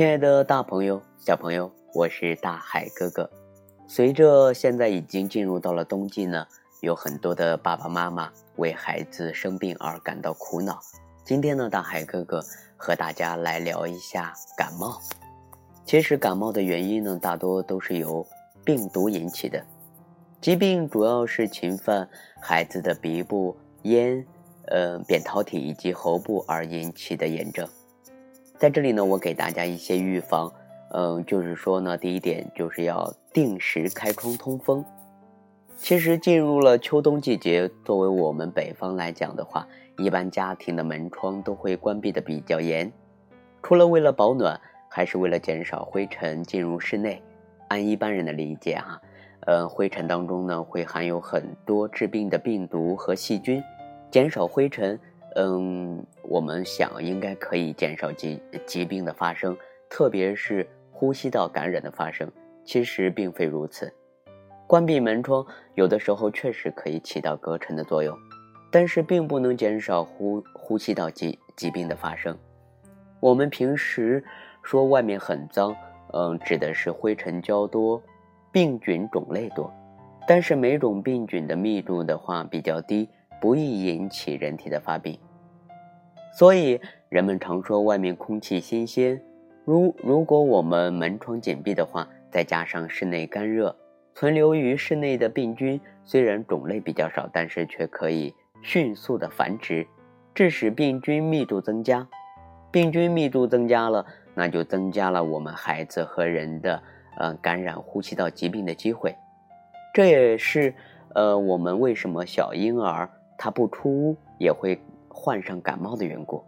[0.00, 3.30] 亲爱的大朋友、小朋友，我是大海哥哥。
[3.86, 6.46] 随着现在已经进入到了冬季呢，
[6.80, 10.80] 有很多的爸爸妈妈为孩子生病而感到苦恼。
[11.22, 12.42] 今天呢，大海哥哥
[12.78, 14.98] 和大家来聊一下感冒。
[15.84, 18.26] 其实感冒的原因呢，大多都是由
[18.64, 19.62] 病毒引起的。
[20.40, 22.08] 疾病主要是侵犯
[22.40, 24.24] 孩子的鼻部、咽、
[24.68, 27.68] 呃扁桃体以及喉部而引起的炎症。
[28.60, 30.52] 在这里呢，我给大家一些预防，
[30.90, 34.84] 嗯，就是说呢，第一点就是要定时开窗通风。
[35.78, 42.92] 其实进入了秋冬季节，作为我们北方来讲的话，一般家庭的门窗都会关闭的比较严，
[43.62, 47.22] 除了为了保暖，还是为了减少灰尘进入室内。
[47.68, 49.00] 按一般人的理解哈，
[49.46, 53.62] 呃，灰尘当中呢会含有很多致病的病毒和细菌，
[54.10, 55.00] 减少灰尘。
[55.36, 59.56] 嗯，我们想应该可以减少疾疾病的发生，
[59.88, 62.30] 特别是呼吸道感染的发生。
[62.64, 63.92] 其实并非如此，
[64.66, 68.16] 关闭门窗有的时候确实可以起到隔尘的作用，
[68.70, 72.36] 但是并不能减少呼呼吸道疾疾病的发生。
[73.18, 74.22] 我们平时
[74.62, 75.74] 说外面很脏，
[76.12, 78.00] 嗯，指的是灰尘较多，
[78.52, 79.72] 病菌种类多，
[80.28, 83.08] 但是每种病菌的密度的话比较低。
[83.40, 85.18] 不易引起人体的发病，
[86.34, 89.20] 所以人们常说外面空气新鲜。
[89.64, 93.74] 如如果我们门窗紧闭的话，再加上室内干热，
[94.14, 99.86] 存留于室内的病菌虽然种类比较少，但是却可以迅速的繁殖，
[100.34, 102.06] 致使病菌密度增加。
[102.70, 104.04] 病菌密度增加了，
[104.34, 106.82] 那就增加了我们孩子和人的
[107.16, 109.14] 呃感染呼吸道疾病的机会。
[109.94, 110.74] 这也是
[111.14, 113.08] 呃我们为什么小婴儿。
[113.42, 116.44] 他不出屋也会患上感冒的缘故。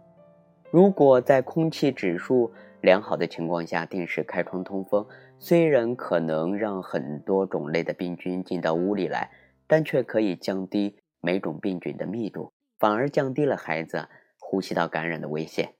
[0.69, 5.03] 如果在空气指数良好的情况下定时开窗通风，
[5.39, 9.31] 虽然可能让很多种类的病菌进到屋里来，
[9.65, 14.07] 但却可以降低每种病菌的密度，反而降低了孩子
[14.37, 15.73] 呼吸道感染的危险。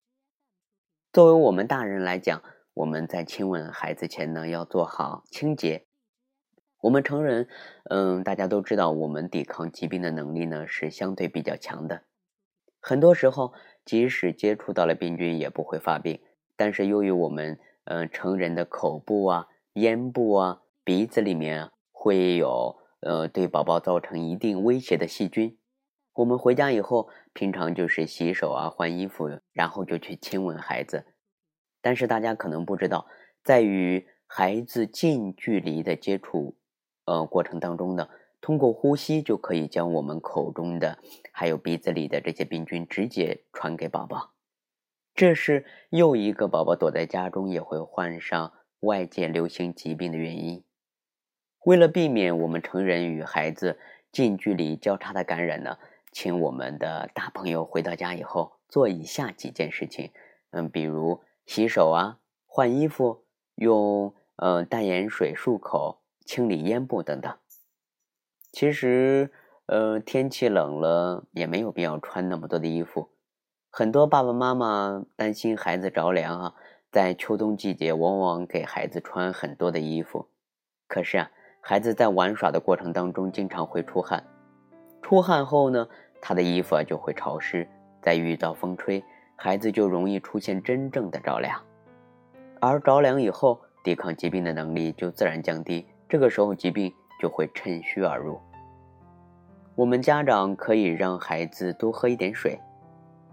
[1.12, 2.42] 作为我们大人来讲，
[2.74, 5.86] 我们在亲吻孩子前呢，要做好清洁。
[6.84, 7.48] 我们成人，
[7.86, 12.02] 嗯，大家都知道，我们抵抗疾病的能力呢是相对比较强的。
[12.82, 13.54] 很多时候，
[13.86, 16.20] 即使接触到了病菌，也不会发病。
[16.58, 25.58] 但是由于我们，嗯，成人的口部啊、咽部啊、鼻子里面会有，呃，对宝宝造成一定威胁的细菌，
[26.16, 31.06] 我们回家以后，平常就是洗手啊、换衣服，然后就去亲吻孩子。
[31.82, 33.08] 但是大家可能不知道，
[33.42, 36.58] 在与孩子近距离的接触。
[37.06, 38.08] 呃，过程当中呢，
[38.40, 40.98] 通过呼吸就可以将我们口中的
[41.32, 44.32] 还有鼻子里的这些病菌直接传给宝宝，
[45.14, 50.64] 这是又一个宝宝躲在家中也会患上外界流行疾病的原因。
[51.66, 53.80] 为了避免我们成人与孩子
[54.12, 55.78] 近距离交叉的感染呢，
[56.12, 60.12] 请我们的大朋友回到家以后做以下几件事情，
[60.52, 63.26] 嗯，比如洗手啊、换衣服、
[63.56, 66.03] 用呃淡盐水漱口。
[66.26, 67.34] 清理咽部等等。
[68.52, 69.32] 其实，
[69.66, 73.10] 呃，天气冷了也没有必要穿那么多的衣服。
[73.70, 76.56] 很多爸爸妈妈担心孩子着凉啊，
[76.92, 80.28] 在秋冬季节往往给孩子穿很多的衣服。
[80.88, 84.24] 可是啊，孩子在玩耍的过程当中经常会出汗，
[85.02, 85.88] 出汗后呢，
[86.22, 87.68] 他的衣服啊就会潮湿，
[88.02, 89.04] 再遇到风吹，
[89.36, 91.60] 孩子就容易出现真正的着凉。
[92.62, 95.88] 而着凉以后，抵抗疾病的能力就自然降低。
[96.14, 98.40] 这个时候疾病就会趁虚而入。
[99.74, 102.56] 我们家长可以让孩子多喝一点水，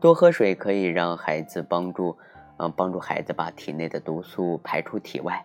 [0.00, 2.16] 多喝水可以让孩子帮助，
[2.56, 5.44] 嗯，帮助孩子把体内的毒素排出体外。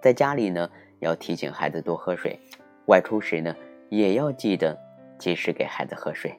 [0.00, 0.70] 在家里呢，
[1.00, 2.38] 要提醒孩子多喝水；
[2.86, 3.52] 外出时呢，
[3.88, 4.78] 也要记得
[5.18, 6.38] 及时给孩子喝水。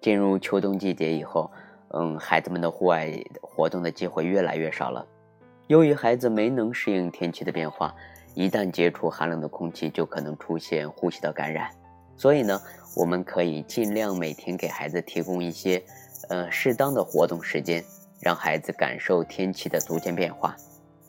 [0.00, 1.50] 进入秋冬季节以后，
[1.88, 3.12] 嗯，孩子们的户外
[3.42, 5.06] 活动的机会越来越少了。
[5.66, 7.94] 由于孩子没能适应天气的变化。
[8.40, 11.70] 一旦接触寒冷的空气，就可能出现呼吸道感染。
[12.16, 12.58] 所以呢，
[12.96, 15.82] 我们可以尽量每天给孩子提供一些，
[16.30, 17.84] 呃，适当的活动时间，
[18.18, 20.56] 让孩子感受天气的逐渐变化。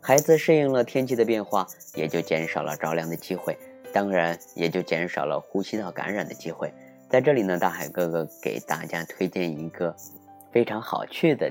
[0.02, 3.58] 孩子适应了天气的变化，也就减少了着凉的机会，
[3.94, 6.74] 当然也就减少了呼吸道感染的机会。
[7.10, 9.96] 在这里呢，大海哥哥给大家推荐一个
[10.52, 11.50] 非常好去的、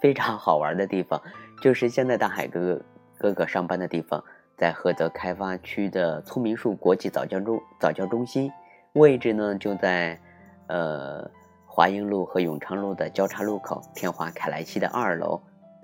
[0.00, 1.20] 非常好玩的地方，
[1.60, 2.82] 就是现在大海哥哥
[3.18, 4.24] 哥哥上班的地方。
[4.58, 8.50] 在菏泽开发区的聪明树国际早教中早教中心，
[8.94, 10.18] 位置呢就在，
[10.66, 11.30] 呃
[11.64, 15.40] 华英路和永昌路的交叉路口，天华凯莱西的二楼。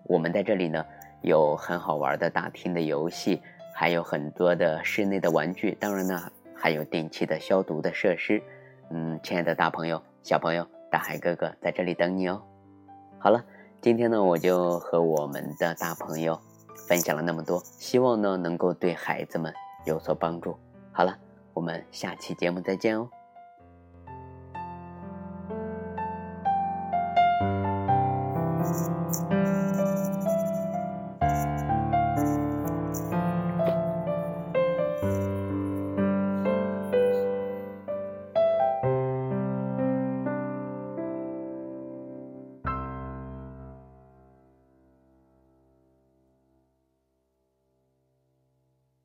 [0.07, 0.85] 我们在这里呢，
[1.23, 3.41] 有很好玩的大厅的游戏，
[3.73, 6.21] 还有很多的室内的玩具，当然呢，
[6.53, 8.43] 还有定期的消毒的设施。
[8.91, 12.43] 嗯，亲爱的大朋友、小朋友，大海哥哥在这里等你哦。
[13.21, 13.45] 好了，
[13.81, 16.37] 今天呢，我就和我们的大朋友
[16.87, 19.53] 分享了那么多，希望呢能够对孩子们
[19.85, 20.57] 有所帮助。
[20.93, 21.17] 好了，
[21.53, 23.09] 我们下期节目再见哦。